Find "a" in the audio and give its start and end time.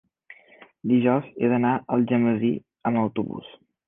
1.79-1.83